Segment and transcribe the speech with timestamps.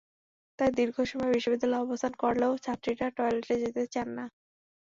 [0.59, 4.25] তাই দীর্ঘ সময় বিশ্ববিদ্যালয়ে অবস্থান করলেও ছাত্রীরা টয়লেটে যেতে চান না।